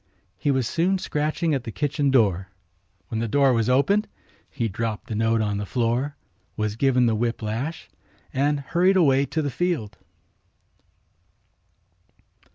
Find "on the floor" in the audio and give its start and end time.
5.43-6.15